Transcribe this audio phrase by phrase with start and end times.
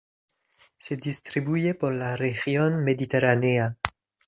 [0.79, 3.77] Se distribuye por la región mediterránea.